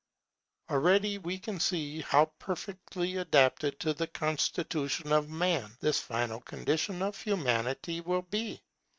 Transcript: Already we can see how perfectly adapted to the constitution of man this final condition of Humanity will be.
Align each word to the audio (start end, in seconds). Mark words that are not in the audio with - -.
Already 0.71 1.19
we 1.19 1.37
can 1.37 1.59
see 1.59 2.01
how 2.01 2.25
perfectly 2.39 3.17
adapted 3.17 3.79
to 3.81 3.93
the 3.93 4.07
constitution 4.07 5.11
of 5.11 5.29
man 5.29 5.77
this 5.79 5.99
final 5.99 6.41
condition 6.41 7.03
of 7.03 7.21
Humanity 7.21 8.01
will 8.01 8.23
be. 8.23 8.63